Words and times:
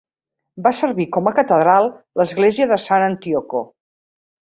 Va 0.67 0.69
servir 0.77 1.05
com 1.17 1.29
a 1.31 1.33
catedral 1.39 1.89
l'església 2.21 2.67
de 2.73 2.79
Sant'Antioco. 2.85 3.63